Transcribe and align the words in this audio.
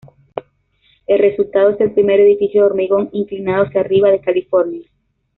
El 1.05 1.19
resultado 1.19 1.69
es 1.69 1.79
el 1.79 1.91
primer 1.93 2.19
edificio 2.19 2.61
de 2.63 2.67
hormigón 2.69 3.09
inclinado 3.11 3.65
hacia 3.65 3.81
arriba 3.81 4.09
de 4.09 4.19
California. 4.19 4.89